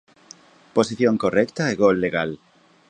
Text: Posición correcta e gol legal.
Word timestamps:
Posición 0.75 1.15
correcta 1.23 1.63
e 1.71 1.73
gol 1.83 1.95
legal. 2.05 2.31